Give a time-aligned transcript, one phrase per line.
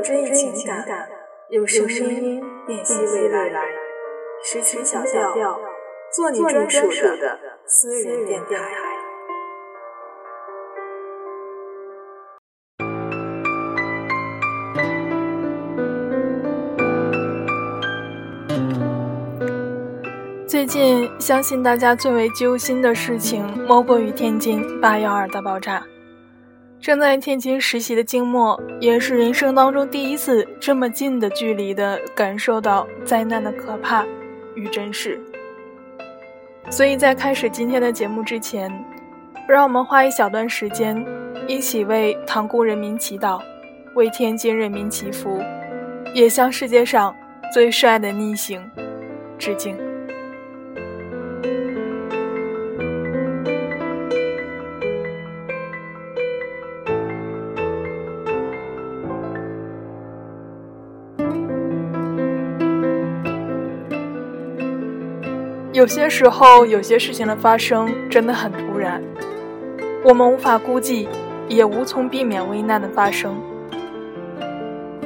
[0.00, 1.08] 追忆情感，
[1.50, 3.62] 用声音辨析未来。
[4.42, 5.58] 诗情小调，
[6.14, 8.46] 做你专属的私人电台。
[20.46, 25.84] 最近，相信大家最为揪心的事情，莫过于天津八幺二大爆炸。
[26.84, 34.04] 正在天津实习的静默，也是人生当中第一次这么近的距离的感受到灾难的可怕
[34.54, 35.18] 与真实。
[36.68, 38.70] 所以在开始今天的节目之前，
[39.48, 41.02] 让我们花一小段时间，
[41.48, 43.40] 一起为塘沽人民祈祷，
[43.94, 45.40] 为天津人民祈福，
[46.12, 47.16] 也向世界上
[47.50, 48.62] 最帅的逆行
[49.38, 49.74] 致敬。
[65.84, 69.02] 有些时候，有些事情的发生真的很突然，
[70.02, 71.06] 我们无法估计，
[71.46, 73.38] 也无从避免危难的发生。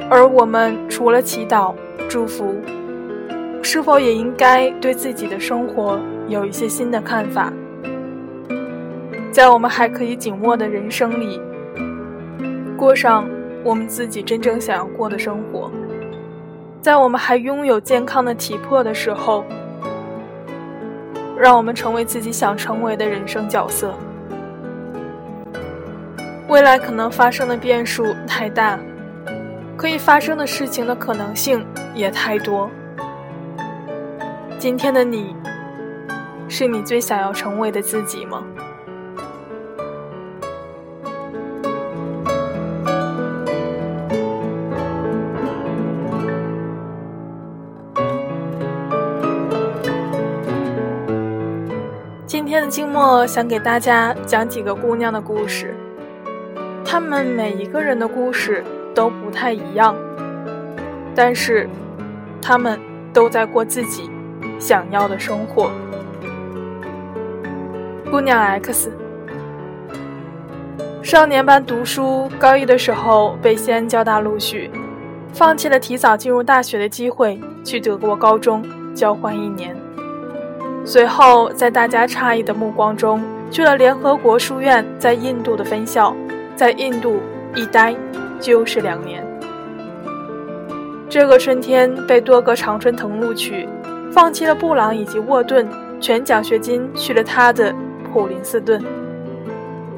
[0.09, 1.75] 而我们除了祈祷、
[2.07, 2.55] 祝福，
[3.61, 5.99] 是否也应该对自己的生活
[6.29, 7.51] 有一些新的看法？
[9.33, 11.41] 在我们还可以紧握的人生里，
[12.77, 13.27] 过上
[13.65, 15.69] 我们自己真正想要过的生活；
[16.79, 19.43] 在我们还拥有健康的体魄的时候。
[21.39, 23.93] 让我们成为自己想成为的人生角色。
[26.49, 28.77] 未来可能发生的变数太大，
[29.77, 31.65] 可以发生的事情的可能性
[31.95, 32.69] 也太多。
[34.57, 35.33] 今天的你，
[36.49, 38.43] 是你最想要成为的自己吗？
[52.69, 55.73] 静默想给大家讲几个姑娘的故事，
[56.85, 58.63] 她们每一个人的故事
[58.93, 59.95] 都不太一样，
[61.15, 61.67] 但是
[62.41, 62.79] 她们
[63.11, 64.09] 都在过自己
[64.59, 65.71] 想要的生活。
[68.11, 68.91] 姑娘 X，
[71.01, 74.69] 少年班读书，高一的时候被西安交大录取，
[75.33, 78.63] 放弃了提早进入大学的机会，去德国高中
[78.95, 79.78] 交换一年。
[80.85, 86.15] 随后，在大家诧异的目光中，去了联合国书院在印度的分校，
[86.55, 87.19] 在印度
[87.55, 87.95] 一待
[88.39, 89.23] 就是两年。
[91.07, 93.67] 这个春天被多个常春藤录取，
[94.11, 95.67] 放弃了布朗以及沃顿，
[95.99, 97.73] 全奖学金去了他的
[98.11, 98.83] 普林斯顿。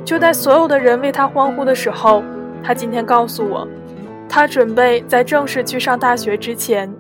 [0.04, 2.24] 就在所有的人为他欢呼的时候，
[2.64, 3.68] 他今天告诉我，
[4.28, 6.94] 他准备在正式去上大学之前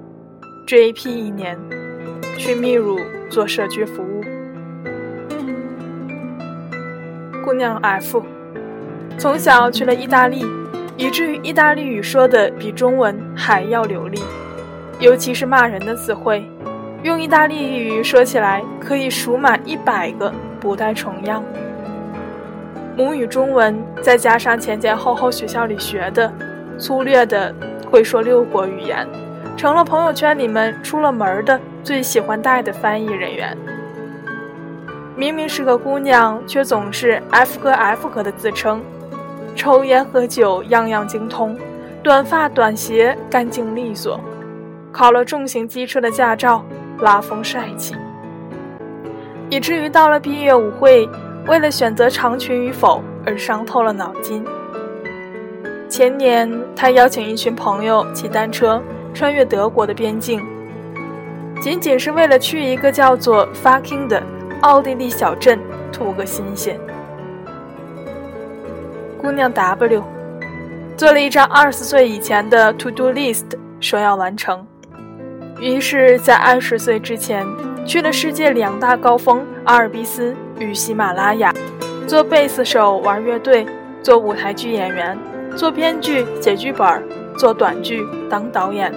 [0.67, 1.57] ，JP 一年，
[2.37, 2.97] 去秘鲁。
[3.31, 4.21] 做社区服务，
[7.45, 8.21] 姑娘 F，
[9.17, 10.45] 从小去了意大利，
[10.97, 14.21] 以至于意大利语说的比中文还要流利，
[14.99, 16.45] 尤其是骂人的词汇，
[17.03, 21.41] 用意大利语说起来可以数满一百个不带重样。
[22.97, 26.29] 母语中文再加上前前后后学校里学的，
[26.77, 27.55] 粗略的
[27.89, 29.07] 会说六国语言，
[29.61, 31.61] 成了朋友圈里面出了门的。
[31.83, 33.55] 最喜欢带的翻译人员，
[35.15, 38.81] 明明是个姑娘，却总是 F 哥 F 哥的自称，
[39.55, 41.55] 抽烟喝酒样样精通，
[42.01, 44.19] 短发短鞋干净利索，
[44.91, 46.65] 考了重型机车的驾照，
[46.97, 47.95] 拉风帅气，
[49.47, 51.07] 以至于到了毕业舞会，
[51.45, 54.43] 为了选择长裙与否而伤透了脑筋。
[55.87, 58.81] 前年，他邀请一群朋友骑单车
[59.13, 60.41] 穿越德国的边境。
[61.59, 64.21] 仅仅是为了去一个叫做 “fucking” 的
[64.61, 65.59] 奥地利小镇
[65.91, 66.79] 图个新鲜。
[69.21, 70.03] 姑娘 W
[70.97, 73.45] 做了一张二十岁以前的 to do list，
[73.79, 74.65] 说要完成。
[75.59, 77.45] 于是，在二十岁之前，
[77.85, 81.53] 去了世界两大高峰阿尔卑斯与喜马拉雅，
[82.07, 83.67] 做贝斯手，玩乐队，
[84.01, 85.15] 做舞台剧演员，
[85.55, 87.03] 做编剧，写剧本，
[87.41, 88.93] 做短剧，当导演。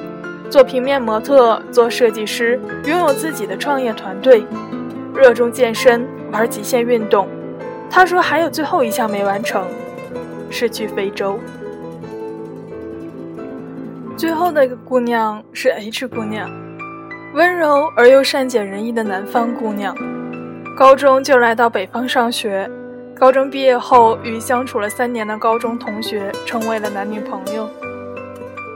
[0.51, 4.45] 做平面模特，做设计师，拥有自己的创业团队，
[5.15, 7.27] 热衷健身，玩极限运动。
[7.91, 9.65] 他说还有最后一项没完成，
[10.51, 11.41] 是去非洲。
[14.15, 16.51] 最后的一个姑娘是 H 姑娘，
[17.33, 19.97] 温柔而又善解人意的南方姑娘，
[20.77, 22.71] 高中就来到北方上学，
[23.19, 27.67] 高中毕业后与相处了三年的高中同学成为了男女朋友。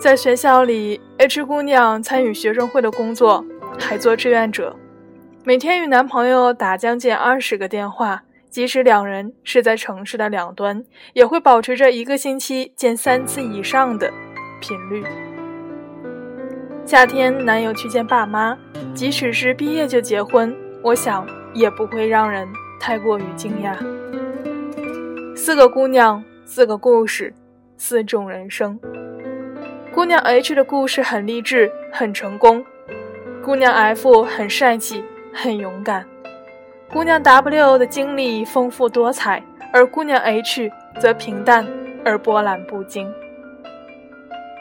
[0.01, 3.45] 在学校里，H 姑娘参与学生会的工作，
[3.81, 4.75] 还做志愿者，
[5.45, 10.85] 每天与男朋友打将近二十个电话，即使两人是在城市的两端，
[11.15, 14.09] 也会保持着一个星期见三次以上的
[14.61, 15.05] 频率。
[16.87, 18.57] 夏天，男友去见爸妈，
[18.95, 22.47] 即使是毕业就结婚，我想也不会让人
[22.79, 23.77] 太过于惊讶。
[25.37, 27.35] 四个姑娘，四个故事，
[27.77, 28.79] 四种人生。
[29.99, 32.63] 姑娘 H 的故事很励志，很成功；
[33.43, 35.03] 姑娘 F 很帅气，
[35.35, 36.05] 很勇敢；
[36.93, 39.43] 姑娘 W 的经历丰富多彩，
[39.73, 41.67] 而姑娘 H 则平淡
[42.05, 43.13] 而波澜不惊。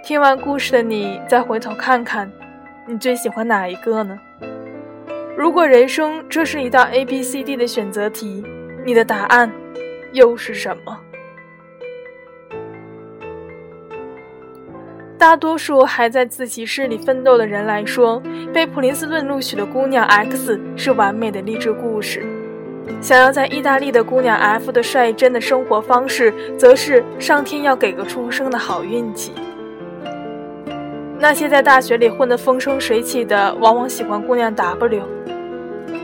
[0.04, 2.31] 听完故事的你，再回头看看，
[2.88, 4.18] 你最喜欢哪一个呢？
[5.38, 8.44] 如果人生这是一道 A、B、C、D 的选择题，
[8.84, 9.51] 你的答案
[10.13, 11.00] 又是什么？
[15.17, 18.21] 大多数还在自习室里奋斗的人来说，
[18.53, 22.21] 被普林斯顿录取的姑娘 X 是完美的励志故事；
[23.01, 29.31] 想要在意大利的姑娘 F 的率真的生活方式，则是上天要给个出生的好运气。
[31.19, 35.01] 那些在大学里混得风生水起的，往往喜欢姑娘 W；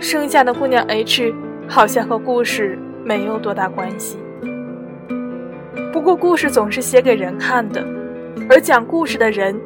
[0.02, 1.32] 剩下的姑娘 H，
[1.68, 4.18] 好像和故事没有多大关系。
[5.92, 7.86] 不过，故事总是写给人看的。
[8.50, 9.60] 而讲故事的人，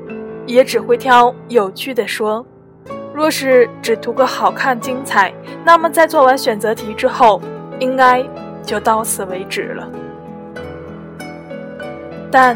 [0.46, 2.46] 也只会挑有趣的说。
[3.14, 5.34] 若是只图个好看精彩，
[5.66, 7.42] 那么在做完选择题之后，
[7.80, 8.24] 应该
[8.64, 9.90] 就到此为止了。
[12.30, 12.56] 但，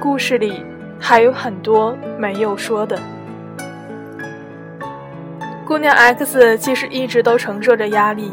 [0.00, 0.62] 故事里
[1.00, 2.96] 还有很多没有说的。
[5.66, 8.32] 姑娘 X 其实一直都承受着压力，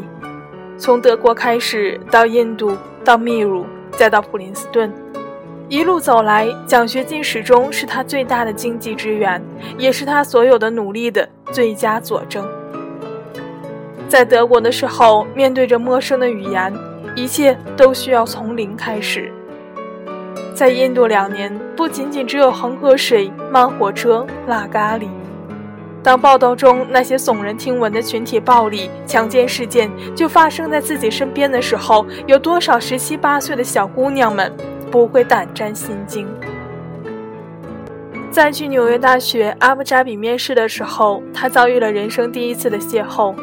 [0.78, 4.92] 从德国开始，到印度，到秘鲁，再到普林斯顿。
[5.68, 9.42] 一路走来，奖学金始终是他最大的经济支援，
[9.76, 12.46] 也是他所有的努力的最佳佐证。
[14.08, 16.72] 在德国的时候，面对着陌生的语言，
[17.16, 19.32] 一切都需要从零开始。
[20.54, 25.08] 在印度两年，不仅仅只有恒河水、慢火车、辣咖喱。
[26.00, 34.52] 当报道中那些耸人听闻的群体暴力、强奸事件就发生在自己身边的时候，有多少十七八岁的小姑娘们？
[34.90, 36.26] 不会胆战心惊。
[38.30, 43.34] 在去纽约大学阿布扎比面试的时候，他遭遇了人生第一次的邂逅，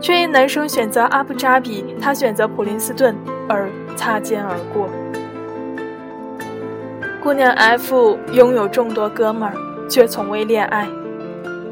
[0.00, 3.16] 却因男生选择阿布扎比，他选择普林斯顿
[3.48, 4.88] 而擦肩而过。
[7.22, 9.54] 姑娘 F 拥有众多哥们儿，
[9.88, 10.86] 却从未恋爱。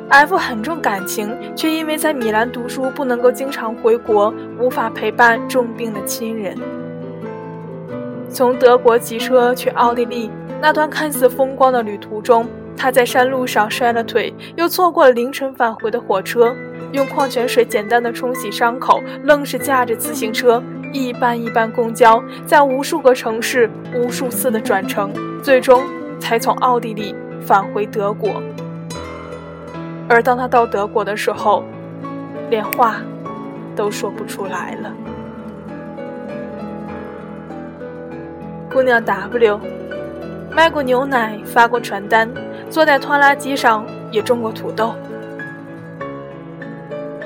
[0.08, 6.56] F 很重感情，却因为在米兰读书不能够经常回国，无法陪伴重病的亲人。
[8.32, 10.30] 从德国骑车去奥地利
[10.60, 12.46] 那段看似风光的旅途中，
[12.76, 16.54] 他在山路上摔了腿，又错过了凌晨返回的火车，
[16.92, 20.62] 用矿泉水简单的冲洗伤口，愣是驾着自行车
[20.92, 25.12] 一班一班公交，在无数个城市无数次的转乘，
[25.42, 25.82] 最终
[26.18, 28.42] 才从奥地利返回德国。
[30.08, 31.64] 而当他到德国的时候，
[32.50, 32.96] 连话
[33.74, 34.92] 都说不出来了。
[38.72, 39.60] 姑娘 W，
[40.50, 42.26] 卖过牛奶，发过传单，
[42.70, 44.94] 坐在拖拉机上也种过土豆。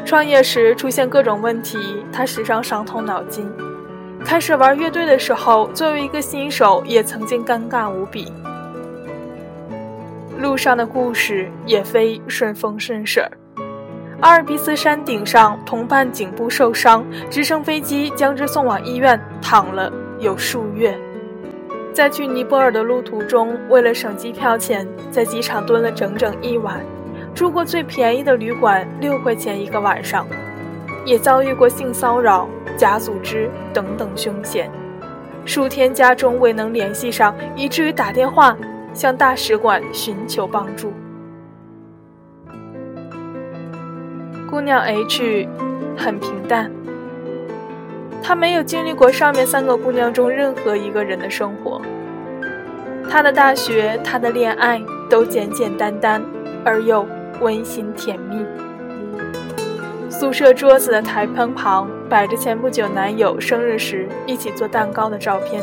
[0.04, 3.48] 创业时出现各种问题，他时常伤透脑筋。
[4.24, 8.32] 开始玩乐队的时候，作为一个新手，也曾经尴尬无比。
[10.40, 13.24] 路上的故事也非顺风顺水。
[14.20, 20.98] 阿尔卑斯山顶上，同伴颈部受伤，直升飞机将之送往医院，躺了有数月。
[21.96, 26.84] 在去尼泊尔的路途中，为了省机票钱，在机场蹲了整整一晚，
[27.34, 30.26] 住过最便宜的旅馆，六块钱一个晚上，
[31.06, 34.70] 也遭遇过性骚扰、假组织等等凶险，
[35.46, 38.54] 数天家中未能联系上，以至于打电话
[38.92, 40.92] 向大使馆寻求帮助。
[44.50, 45.48] 姑娘 H
[45.96, 46.70] 很平淡。
[48.26, 51.80] 他没有经历过上面三个姑娘中任何一个人的生活。
[53.08, 56.20] 他的大学，他的恋爱都简简单单
[56.64, 57.06] 而又
[57.40, 58.44] 温馨甜蜜。
[60.10, 65.62] 宿舍桌子的台灯旁摆着前不久男友生日时一起做蛋糕的照片，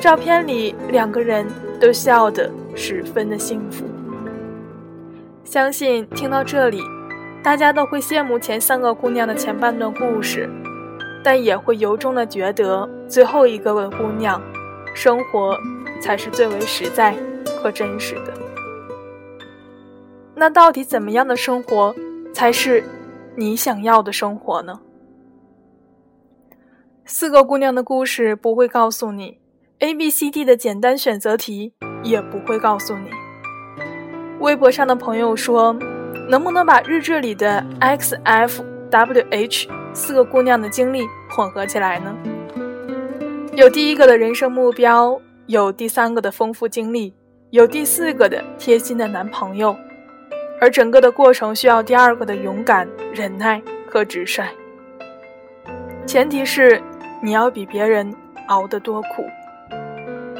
[0.00, 1.46] 照片里两个人
[1.80, 3.84] 都笑得十分的幸福。
[5.44, 6.82] 相信听到这里，
[7.40, 10.50] 大家都会羡慕前三个姑娘的前半段故事。
[11.22, 14.40] 但也会由衷的觉得，最后一个问姑娘，
[14.94, 15.56] 生活
[16.00, 17.16] 才是最为实在
[17.60, 18.32] 和真实的。
[20.34, 21.94] 那到底怎么样的生活
[22.32, 22.84] 才是
[23.36, 24.80] 你想要的生活呢？
[27.04, 29.38] 四个姑娘的故事不会告诉你
[29.80, 31.72] ，A、B、C、D 的简单选择题
[32.02, 33.08] 也不会告诉你。
[34.40, 35.76] 微博上的朋友说，
[36.28, 42.14] 能不能把日志里的 X、F、W、H 四个姑娘的经历混合起来呢？
[43.54, 47.12] 有第一个的人生目标，有第三个的丰富经历，
[47.50, 49.76] 有第四个的贴心的男朋友，
[50.60, 54.48] 而整个的过程需要第二个的勇敢、忍耐和直率。
[56.06, 56.80] 前提是
[57.20, 58.14] 你要比别人
[58.46, 59.26] 熬得多苦。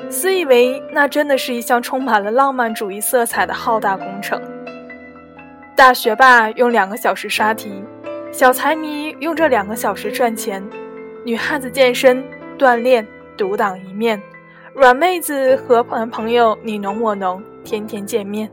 [0.08, 4.40] 私以为那真的是一项充满了浪漫主义色彩的浩大工程。
[5.76, 7.84] 大学霸用两个小时刷题，
[8.30, 10.62] 小财迷用这两个小时赚钱，
[11.24, 12.24] 女汉子健身。
[12.58, 13.06] 锻炼
[13.36, 14.20] 独当一面，
[14.74, 18.50] 软妹子和男朋友你侬我侬，天天见面。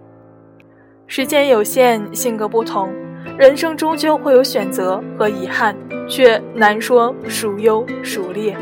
[1.08, 2.94] 时间有限，性格不同，
[3.36, 5.76] 人生终究会有选择和遗憾，
[6.08, 8.56] 却难说孰优孰劣。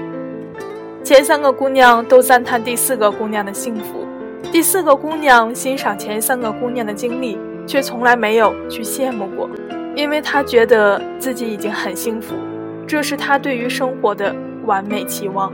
[1.03, 4.07] 前三个姑娘都赞叹第四个姑娘的幸福，
[4.49, 9.49] 第四个姑娘欣赏前三个姑娘的经历，却从来没有去羡慕过，
[9.95, 12.35] 因为他觉得自己已经很幸福，
[12.87, 14.33] 这是他对于生活的。
[14.65, 15.51] 完美期望，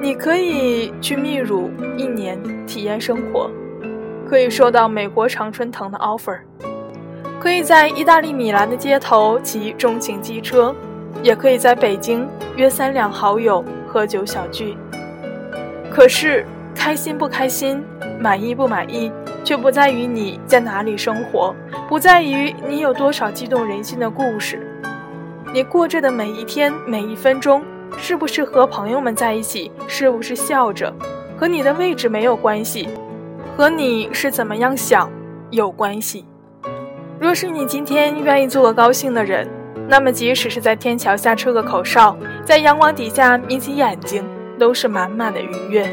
[0.00, 3.50] 你可以去秘鲁一年体验生活，
[4.26, 6.38] 可以收到美国常春藤的 offer，
[7.38, 10.74] 可以在意大利米兰的街头骑重型机车，
[11.22, 14.74] 也可以在北京约三两好友喝酒小聚。
[15.90, 17.84] 可是开心不开心，
[18.18, 19.12] 满意不满意，
[19.44, 21.54] 却不在于你在哪里生活，
[21.88, 24.60] 不在于你有多少激动人心的故事。
[25.52, 27.62] 你过着的每一天每一分钟，
[27.96, 29.70] 是不是和朋友们在一起？
[29.86, 30.92] 是不是笑着？
[31.38, 32.88] 和你的位置没有关系，
[33.56, 35.08] 和你是怎么样想
[35.50, 36.24] 有关系。
[37.20, 39.48] 若是你今天愿意做个高兴的人，
[39.88, 44.24] 那么即使是在天桥下吹个口哨，在阳光底下眯起眼睛，
[44.58, 45.88] 都是满满的愉悦。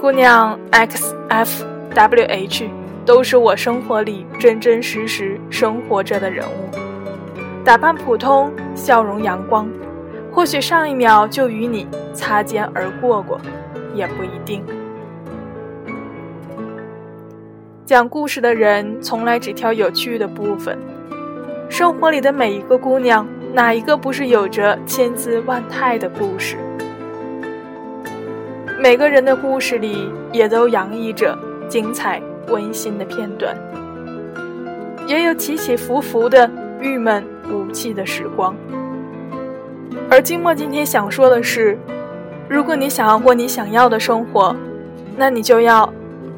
[0.00, 2.68] 姑娘 X F W H
[3.04, 6.70] 都是我生活里真真实实生活着的人物。
[7.64, 9.68] 打扮普通，笑容阳光，
[10.32, 13.40] 或许上一秒就与你擦肩而过过，
[13.94, 14.64] 也不一定。
[17.84, 20.78] 讲故事的人从来只挑有趣的部分。
[21.68, 26.56] 生活里的每一个姑娘，哪一个不是有着千姿万态的故事？
[28.80, 33.56] 每个人的故事里，也都洋溢着精彩温馨的片段，
[35.06, 37.24] 也有起起伏伏的郁闷。
[37.50, 38.56] 无气的时光，
[40.10, 41.76] 而金墨今天想说的是：
[42.48, 44.56] 如果你想要过你想要的生活，
[45.16, 45.92] 那你就要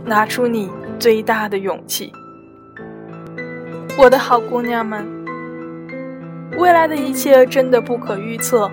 [0.04, 0.68] 拿出你
[0.98, 2.10] 最大的勇气。
[3.96, 5.06] 我的好姑娘们，
[6.58, 8.68] 未来的一切真的不可预测，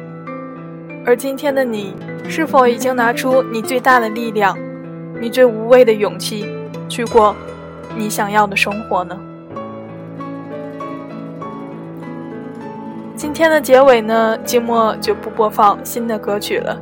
[1.05, 1.93] 而今天的你，
[2.27, 4.57] 是否已经拿出你最大的力量，
[5.21, 6.43] 你最无畏的勇气，
[6.91, 7.33] 去过
[7.95, 9.17] 你想要的生活呢？
[13.15, 16.77] 今天的结尾呢，静默就不播放新的歌曲了。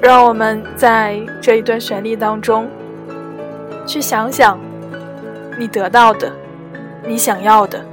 [0.00, 2.66] 让我们在这一段旋律当中，
[3.86, 4.58] 去想想
[5.58, 6.32] 你得到的、
[7.06, 7.84] 你想要的，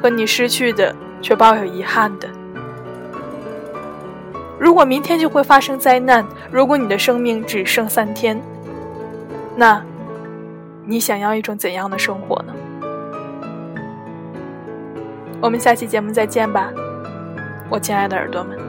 [0.00, 2.26] 和你失去的却抱有遗憾的。
[4.58, 8.40] 如果明天就会发生灾难，如果你的生命只剩三天，
[9.56, 9.82] 那，
[10.84, 12.52] 你想要一种怎样的生活呢？
[15.40, 16.72] 我们下期节目再见吧，
[17.70, 18.63] 我亲爱的耳朵们。